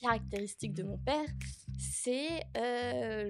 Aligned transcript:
caractéristique 0.00 0.74
de 0.74 0.82
mon 0.82 0.98
père, 0.98 1.26
c'est 1.78 2.42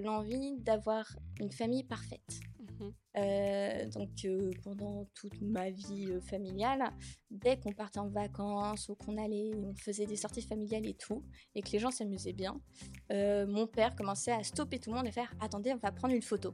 l'envie 0.01 0.57
d'avoir 0.59 1.05
une 1.39 1.51
famille 1.51 1.83
parfaite. 1.83 2.39
Mmh 2.59 2.89
donc 3.93 4.25
pendant 4.63 5.05
toute 5.13 5.41
ma 5.41 5.69
vie 5.69 6.07
familiale, 6.21 6.91
dès 7.29 7.59
qu'on 7.59 7.73
partait 7.73 7.99
en 7.99 8.07
vacances 8.07 8.87
ou 8.87 8.95
qu'on 8.95 9.17
allait, 9.17 9.51
on 9.53 9.75
faisait 9.75 10.05
des 10.05 10.15
sorties 10.15 10.41
familiales 10.41 10.85
et 10.87 10.93
tout, 10.93 11.21
et 11.53 11.61
que 11.61 11.69
les 11.71 11.79
gens 11.79 11.91
s'amusaient 11.91 12.33
bien, 12.33 12.59
mon 13.09 13.67
père 13.67 13.95
commençait 13.95 14.31
à 14.31 14.43
stopper 14.43 14.79
tout 14.79 14.91
le 14.91 14.97
monde 14.97 15.07
et 15.07 15.11
faire 15.11 15.31
attendez, 15.41 15.73
on 15.73 15.77
va 15.77 15.91
prendre 15.91 16.13
une 16.13 16.21
photo. 16.21 16.53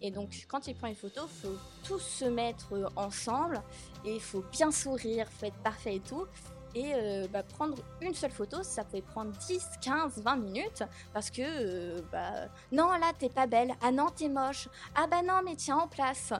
Et 0.00 0.10
donc, 0.10 0.46
quand 0.48 0.66
il 0.68 0.74
prend 0.74 0.88
une 0.88 0.96
photo, 0.96 1.22
il 1.24 1.48
faut 1.48 1.56
tous 1.84 2.00
se 2.00 2.24
mettre 2.24 2.92
ensemble 2.96 3.62
et 4.04 4.14
il 4.14 4.20
faut 4.20 4.44
bien 4.52 4.70
sourire, 4.70 5.28
faut 5.30 5.46
être 5.46 5.62
parfait 5.62 5.96
et 5.96 6.00
tout. 6.00 6.26
Et 6.74 6.92
euh, 6.94 7.26
bah, 7.30 7.42
prendre 7.42 7.76
une 8.00 8.14
seule 8.14 8.30
photo, 8.30 8.62
ça 8.62 8.84
pouvait 8.84 9.02
prendre 9.02 9.30
10, 9.32 9.62
15, 9.82 10.22
20 10.22 10.36
minutes 10.36 10.82
parce 11.12 11.30
que, 11.30 11.42
euh, 11.42 12.00
bah, 12.10 12.48
non, 12.70 12.92
là, 12.92 13.12
t'es 13.18 13.28
pas 13.28 13.46
belle. 13.46 13.72
Ah 13.82 13.90
non, 13.92 14.06
t'es 14.08 14.28
moche. 14.28 14.68
Ah 14.94 15.06
bah 15.06 15.22
non, 15.22 15.40
mais 15.44 15.54
tiens 15.56 15.76
en 15.76 15.88
place. 15.88 16.32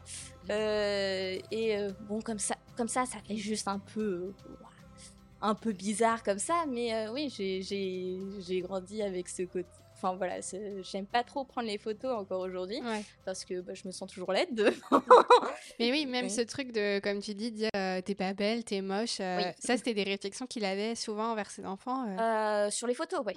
Euh, 0.50 1.38
et 1.50 1.76
bon, 2.08 2.20
comme 2.20 2.38
ça, 2.38 2.54
comme 2.76 2.88
ça, 2.88 3.04
ça 3.04 3.18
fait 3.26 3.36
juste 3.36 3.68
un 3.68 3.78
peu. 3.78 4.32
un 5.42 5.54
peu 5.54 5.72
bizarre 5.72 6.22
comme 6.22 6.38
ça, 6.38 6.64
mais 6.68 7.08
oui, 7.08 7.28
j'ai 7.28 8.60
grandi 8.60 9.02
avec 9.02 9.28
ce 9.28 9.42
côté, 9.42 9.68
Enfin 10.02 10.16
voilà, 10.16 10.40
j'aime 10.82 11.06
pas 11.06 11.22
trop 11.22 11.44
prendre 11.44 11.68
les 11.68 11.78
photos 11.78 12.12
encore 12.12 12.40
aujourd'hui 12.40 12.80
parce 13.24 13.44
que 13.44 13.60
bah, 13.60 13.72
je 13.74 13.86
me 13.86 13.92
sens 13.92 14.10
toujours 14.10 14.32
laide. 14.32 14.74
Mais 15.78 15.92
oui, 15.92 16.06
même 16.06 16.28
ce 16.28 16.40
truc 16.40 16.72
de, 16.72 16.98
comme 16.98 17.20
tu 17.20 17.34
dis, 17.34 17.52
dire 17.52 17.70
euh, 17.76 18.00
t'es 18.00 18.16
pas 18.16 18.34
belle, 18.34 18.64
t'es 18.64 18.80
moche, 18.80 19.20
euh, 19.20 19.40
ça 19.60 19.76
c'était 19.76 19.94
des 19.94 20.02
réflexions 20.02 20.48
qu'il 20.48 20.64
avait 20.64 20.96
souvent 20.96 21.30
envers 21.30 21.52
ses 21.52 21.64
enfants. 21.64 22.08
Euh. 22.18 22.68
sur 22.70 22.88
les 22.88 22.94
photos, 22.94 23.20
oui. 23.24 23.34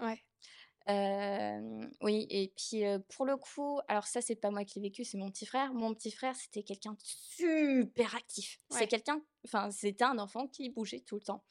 oui, 2.01 2.25
et 2.31 2.51
puis 2.57 2.81
pour 3.15 3.27
le 3.27 3.37
coup, 3.37 3.79
alors 3.87 4.07
ça 4.07 4.21
c'est 4.21 4.35
pas 4.35 4.49
moi 4.49 4.65
qui 4.65 4.79
l'ai 4.79 4.87
vécu, 4.87 5.03
c'est 5.03 5.19
mon 5.19 5.29
petit 5.29 5.45
frère. 5.45 5.71
Mon 5.71 5.93
petit 5.93 6.09
frère 6.09 6.35
c'était 6.35 6.63
quelqu'un 6.63 6.93
de 6.93 6.99
super 7.03 8.15
actif. 8.15 8.59
C'est 8.71 8.87
quelqu'un, 8.87 9.21
enfin 9.45 9.69
c'était 9.69 10.03
un 10.03 10.17
enfant 10.17 10.47
qui 10.47 10.71
bougeait 10.71 11.01
tout 11.01 11.17
le 11.17 11.21
temps. 11.21 11.43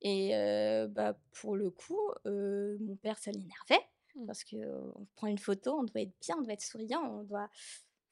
Et 0.00 0.30
bah, 0.88 1.18
pour 1.32 1.54
le 1.54 1.70
coup, 1.70 2.00
mon 2.24 2.96
père 3.02 3.18
ça 3.18 3.30
l'énervait 3.30 3.86
Mmh. 4.14 4.26
Parce 4.26 4.44
qu'on 4.44 5.06
prend 5.16 5.26
une 5.26 5.38
photo, 5.38 5.78
on 5.78 5.84
doit 5.84 6.02
être 6.02 6.14
bien, 6.20 6.36
on 6.38 6.42
doit 6.42 6.52
être 6.52 6.62
souriant, 6.62 7.02
on 7.02 7.22
doit. 7.24 7.48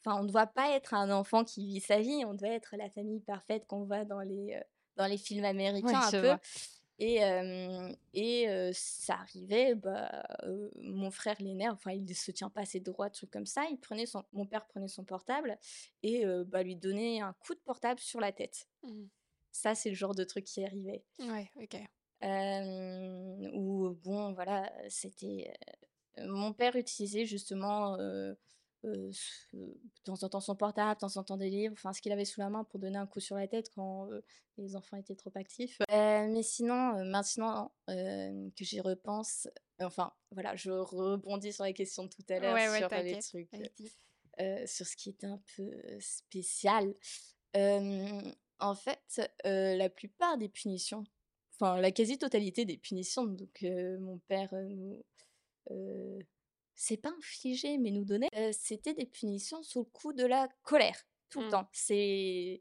Enfin, 0.05 0.19
on 0.21 0.25
ne 0.25 0.29
doit 0.29 0.49
pas 0.49 0.75
être 0.75 0.95
un 0.95 1.11
enfant 1.11 1.45
qui 1.45 1.67
vit 1.67 1.81
sa 1.81 2.01
vie, 2.01 2.25
on 2.27 2.35
doit 2.35 2.49
être 2.49 2.77
la 2.77 2.91
famille 2.91 3.21
parfaite 3.21 3.67
qu'on 3.67 3.85
voit 3.85 4.05
dans 4.05 4.21
les, 4.21 4.61
dans 4.97 5.07
les 5.07 5.17
films 5.17 5.45
américains 5.45 6.01
un 6.01 6.11
peu. 6.11 6.33
Et, 6.99 7.21
et 8.13 8.71
ça 8.73 9.15
arrivait, 9.15 9.77
bah, 9.77 10.25
mon 10.77 11.13
frère 11.13 11.37
l'énerve, 11.41 11.75
enfin 11.75 11.93
il 11.93 12.05
ne 12.05 12.15
se 12.15 12.33
tient 12.33 12.51
pas 12.51 12.63
assez 12.63 12.81
droit, 12.81 13.11
trucs 13.11 13.31
comme 13.31 13.47
ça. 13.47 13.65
Il 13.71 13.79
prenait 13.79 14.07
son, 14.07 14.25
mon 14.33 14.45
père 14.45 14.67
prenait 14.67 14.89
son 14.89 15.05
portable 15.05 15.57
et 16.03 16.25
bah, 16.47 16.65
lui 16.65 16.75
donnait 16.75 17.21
un 17.21 17.33
coup 17.35 17.55
de 17.55 17.61
portable 17.61 18.01
sur 18.01 18.19
la 18.19 18.33
tête. 18.33 18.69
Mmh. 18.83 19.05
Ça, 19.53 19.75
c'est 19.77 19.91
le 19.91 19.95
genre 19.95 20.15
de 20.15 20.25
truc 20.25 20.45
qui 20.45 20.65
arrivait. 20.65 21.05
Ouais, 21.21 21.51
ok. 21.57 21.77
ou 23.53 23.91
bon, 24.03 24.33
voilà, 24.33 24.73
c'était 24.89 25.53
mon 26.19 26.53
père 26.53 26.77
utilisait 26.77 27.27
justement 27.27 27.97
de 28.85 29.13
temps 30.05 30.23
en 30.23 30.29
temps 30.29 30.41
son 30.41 30.57
portable, 30.57 30.95
de 30.95 31.01
temps 31.01 31.17
en 31.17 31.23
temps 31.23 31.37
des 31.37 31.51
livres, 31.51 31.75
enfin 31.75 31.93
ce 31.93 32.01
qu'il 32.01 32.13
avait 32.13 32.25
sous 32.25 32.41
la 32.41 32.51
main 32.51 32.65
pour 32.65 32.81
donner 32.81 32.99
un 32.99 33.07
coup 33.07 33.21
sur 33.21 33.37
la 33.37 33.47
tête 33.47 33.71
quand 33.75 34.09
les 34.59 34.75
enfants 34.77 34.97
étaient 34.97 35.15
trop 35.15 35.31
actifs. 35.35 35.79
mais 35.89 36.43
sinon, 36.43 37.05
maintenant 37.05 37.73
que 37.87 38.65
j'y 38.65 38.81
repense, 38.81 39.49
enfin 39.81 40.13
voilà, 40.31 40.57
je 40.57 40.71
rebondis 40.71 41.53
sur 41.53 41.65
la 41.65 41.73
question 41.73 42.05
de 42.05 42.09
tout 42.09 42.25
à 42.29 42.39
l'heure 42.39 42.59
sur 42.59 42.89
les 43.03 43.19
trucs, 43.19 43.51
sur 44.69 44.87
ce 44.87 44.97
qui 44.97 45.11
était 45.11 45.27
un 45.27 45.41
peu 45.57 45.71
spécial. 46.01 46.95
en 47.55 48.75
fait, 48.75 49.33
la 49.45 49.89
plupart 49.91 50.39
des 50.39 50.49
punitions, 50.49 51.05
enfin 51.55 51.81
la 51.81 51.93
quasi-totalité 51.93 52.65
des 52.65 52.79
punitions, 52.79 53.25
donc 53.27 53.63
mon 53.63 54.19
père 54.27 54.53
nous 54.53 55.05
c'est 56.75 56.97
pas 56.97 57.13
infligé, 57.17 57.79
mais 57.79 57.91
nous 57.91 58.05
donner, 58.05 58.29
c'était 58.53 58.95
des 58.95 59.07
punitions 59.07 59.63
sous 59.63 59.81
le 59.81 59.85
coup 59.85 60.13
de 60.13 60.25
la 60.25 60.49
colère, 60.63 61.07
tout 61.31 61.41
le 61.41 61.47
mmh. 61.47 61.51
temps. 61.51 61.69
C'est, 61.73 62.61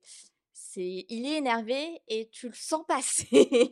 c'est, 0.54 1.06
il 1.10 1.26
est 1.26 1.38
énervé 1.38 2.02
et 2.08 2.30
tu 2.30 2.48
le 2.48 2.54
sens 2.54 2.86
passer. 2.88 3.28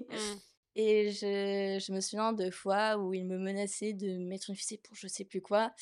Mmh. 0.09 0.15
Et 0.75 1.11
je, 1.11 1.77
je, 1.85 1.91
me 1.91 1.99
souviens 1.99 2.31
de 2.31 2.49
fois 2.51 2.95
où 2.95 3.13
il 3.13 3.25
me 3.25 3.37
menaçait 3.37 3.91
de 3.91 4.17
mettre 4.17 4.49
une 4.49 4.55
fessée 4.55 4.77
pour 4.77 4.95
je 4.95 5.07
sais 5.07 5.25
plus 5.25 5.41
quoi. 5.41 5.73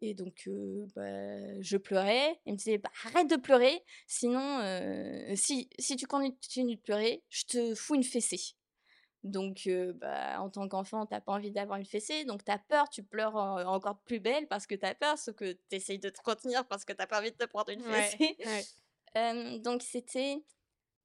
Et 0.00 0.14
donc, 0.14 0.48
bah, 0.94 1.60
je 1.60 1.76
pleurais. 1.76 2.40
Il 2.46 2.52
me 2.52 2.56
disait 2.56 2.78
bah, 2.78 2.90
arrête 3.04 3.28
de 3.28 3.36
pleurer, 3.36 3.82
sinon, 4.06 4.60
si, 5.34 5.68
si 5.78 5.96
tu 5.96 6.06
continues 6.06 6.76
de 6.76 6.80
pleurer, 6.80 7.22
je 7.28 7.44
te 7.44 7.74
fous 7.74 7.96
une 7.96 8.04
fessée. 8.04 8.54
Donc, 9.26 9.68
bah, 9.96 10.40
en 10.40 10.50
tant 10.50 10.68
qu'enfant, 10.68 11.06
t'as 11.06 11.20
pas 11.20 11.32
envie 11.32 11.50
d'avoir 11.50 11.78
une 11.78 11.84
fessée, 11.84 12.24
donc 12.24 12.44
t'as 12.44 12.58
peur, 12.58 12.88
tu 12.88 13.02
pleures 13.02 13.36
encore 13.36 13.98
plus 14.00 14.20
belle 14.20 14.46
parce 14.48 14.66
que 14.66 14.74
t'as 14.74 14.94
peur, 14.94 15.18
sauf 15.18 15.34
que 15.34 15.52
t'essayes 15.68 15.98
de 15.98 16.08
te 16.08 16.20
retenir 16.24 16.66
parce 16.66 16.84
que 16.84 16.92
t'as 16.92 17.06
pas 17.06 17.20
envie 17.20 17.32
de 17.32 17.36
te 17.36 17.44
prendre 17.44 17.70
une 17.70 17.82
fessée. 17.82 18.36
donc, 19.62 19.82
c'était. 19.82 20.42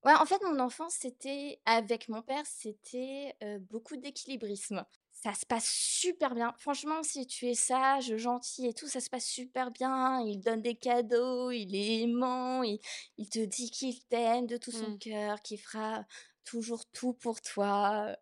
Ouais, 0.04 0.16
en 0.16 0.26
fait, 0.26 0.42
mon 0.44 0.60
enfance, 0.60 0.96
c'était. 1.00 1.60
Avec 1.66 2.10
mon 2.10 2.22
père, 2.22 2.46
c'était 2.46 3.36
beaucoup 3.70 3.98
d'équilibrisme. 3.98 4.86
Ça 5.24 5.36
se 5.36 5.46
passe 5.46 5.70
super 5.70 6.34
bien. 6.34 6.56
Franchement, 6.58 7.04
si 7.04 7.28
tu 7.28 7.46
es 7.46 7.54
sage, 7.54 8.16
gentil 8.18 8.66
et 8.66 8.74
tout, 8.74 8.88
ça 8.88 9.00
se 9.00 9.08
passe 9.08 9.26
super 9.26 9.70
bien. 9.70 10.20
Il 10.22 10.40
donne 10.40 10.64
des 10.64 10.74
cadeaux, 10.74 11.52
il 11.52 11.76
est 11.76 12.02
aimant, 12.02 12.64
il, 12.64 12.80
il 13.20 13.30
te 13.30 13.38
dit 13.38 13.70
qu'il 13.70 14.04
t'aime 14.06 14.48
de 14.48 14.58
tout 14.58 14.72
son 14.72 14.90
mmh. 14.90 14.98
cœur, 14.98 15.42
qu'il 15.44 15.60
fera 15.60 16.06
toujours 16.44 16.86
tout 16.92 17.14
pour 17.14 17.42
toi. 17.42 18.16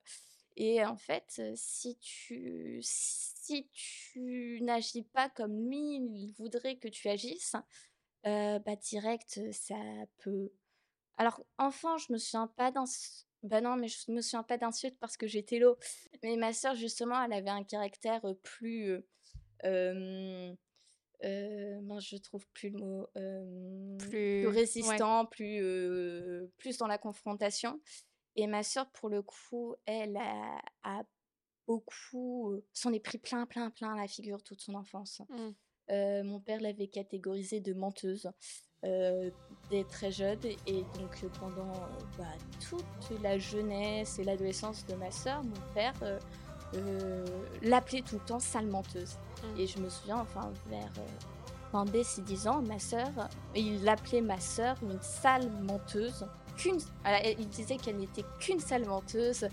Et 0.56 0.84
en 0.84 0.98
fait, 0.98 1.42
si 1.56 1.98
tu, 2.00 2.80
si 2.82 3.70
tu 3.72 4.60
n'agis 4.62 5.04
pas 5.04 5.30
comme 5.30 5.70
lui, 5.70 5.96
il 5.96 6.34
voudrait 6.38 6.78
que 6.78 6.90
tu 6.90 7.08
agisses, 7.08 7.56
bah 8.24 8.76
direct, 8.82 9.40
ça 9.54 9.78
peut. 10.18 10.52
Alors, 11.18 11.46
enfant, 11.58 11.98
je 11.98 12.12
me 12.12 12.18
souviens 12.18 12.48
pas 12.48 12.72
d'un. 12.72 12.86
Bah 13.44 13.62
non, 13.62 13.78
mais 13.78 13.88
je 13.88 14.12
me 14.12 14.22
souviens 14.22 14.44
pas 14.44 14.58
d'insulte 14.58 14.98
parce 15.00 15.16
que 15.16 15.28
j'étais 15.28 15.60
l'eau. 15.60 15.78
Mais 16.24 16.36
ma 16.36 16.52
sœur, 16.52 16.76
justement, 16.76 17.24
elle 17.24 17.34
avait 17.34 17.50
un 17.50 17.64
caractère 17.64 18.22
plus. 18.44 19.02
Euh, 19.64 20.54
je 21.22 22.18
trouve 22.18 22.46
plus 22.54 22.70
le 22.70 22.80
mot. 22.80 23.08
plus, 23.98 24.48
résistant, 24.48 25.26
plus, 25.26 25.62
plus 26.58 26.78
dans 26.78 26.88
la 26.88 26.98
confrontation. 26.98 27.80
Et 28.40 28.48
ma 28.48 28.64
sœur, 28.64 28.90
pour 28.92 29.10
le 29.10 29.22
coup, 29.22 29.76
elle 29.86 30.16
a, 30.16 31.04
beaucoup. 31.68 32.56
s'en 32.72 32.94
est 32.94 33.02
pris 33.02 33.18
plein, 33.18 33.46
plein, 33.46 33.70
plein 33.70 33.98
la 33.98 34.08
figure 34.08 34.42
toute 34.42 34.62
son 34.62 34.76
enfance. 34.76 35.22
Mmh. 35.30 36.24
mon 36.24 36.40
père 36.40 36.62
l'avait 36.62 36.88
catégorisée 36.88 37.60
de 37.60 37.74
menteuse 37.74 38.32
dès 38.82 39.84
très 39.90 40.12
jeune. 40.12 40.40
Et 40.68 40.84
donc, 40.98 41.22
pendant 41.38 41.74
bah, 42.18 42.34
toute 42.62 43.22
la 43.22 43.38
jeunesse 43.38 44.20
et 44.20 44.24
l'adolescence 44.24 44.86
de 44.86 44.96
ma 44.96 45.12
sœur, 45.12 45.44
mon 45.44 45.74
père 45.74 45.94
l'appelait 47.62 48.04
tout 48.04 48.16
le 48.16 48.26
temps 48.26 48.40
sale 48.40 48.68
menteuse. 48.68 49.18
Mmh. 49.44 49.60
Et 49.60 49.68
je 49.68 49.80
me 49.80 49.90
souviens, 49.90 50.20
enfin, 50.20 50.54
vers. 50.68 50.94
pendant 51.74 51.92
dès 51.92 52.06
ses 52.06 52.22
10 52.22 52.48
ans, 52.48 52.62
ma 52.62 52.80
sœur, 52.80 53.10
il 53.54 53.84
l'appelait 53.84 54.22
ma 54.22 54.40
sœur 54.40 54.78
une 54.82 55.02
sale 55.02 55.52
menteuse 55.62 56.26
il 56.66 57.50
disait 57.50 57.78
qu'elle 57.78 57.98
n'était 57.98 58.26
qu'une 58.40 58.60
sale 58.60 58.86
menteuse, 58.86 59.48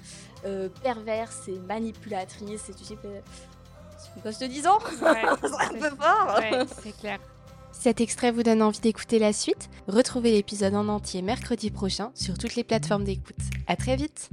euh, 0.45 0.69
perverse 0.83 1.49
et 1.49 1.59
manipulatrice. 1.59 2.69
Et 2.69 2.75
tu 2.75 2.85
sais, 2.85 2.97
c'est 3.03 4.17
une 4.17 4.23
gosse 4.23 4.39
de 4.39 4.47
10 4.47 4.67
ans 4.67 4.79
C'est 4.99 5.07
un 5.07 5.37
peu 5.37 5.97
fort 5.97 6.41
c'est 6.83 6.97
clair. 6.97 7.19
Cet 7.73 8.01
extrait 8.01 8.31
vous 8.31 8.43
donne 8.43 8.63
envie 8.63 8.81
d'écouter 8.81 9.19
la 9.19 9.33
suite? 9.33 9.69
Retrouvez 9.87 10.33
l'épisode 10.33 10.75
en 10.75 10.89
entier 10.89 11.21
mercredi 11.23 11.71
prochain 11.71 12.11
sur 12.15 12.39
toutes 12.39 12.55
les 12.55 12.65
plateformes 12.65 13.05
d'écoute. 13.05 13.37
À 13.67 13.77
très 13.77 13.97
vite 13.97 14.31